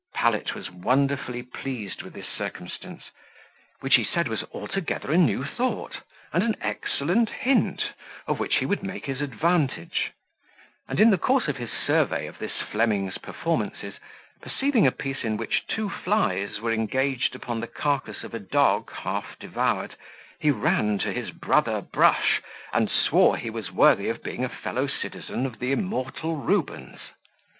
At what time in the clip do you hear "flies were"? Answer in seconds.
15.87-16.71